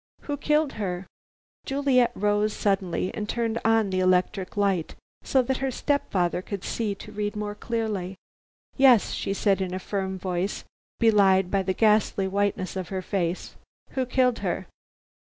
[0.21, 1.05] "Who killed her?"
[1.63, 6.63] Juliet rose suddenly and turned on the electric light, so that her step father could
[6.63, 8.15] see to read more clearly.
[8.77, 10.63] "Yes," she said in a firm voice,
[10.99, 13.55] belied by the ghastly whiteness of her face,
[13.91, 14.65] "who killed her?"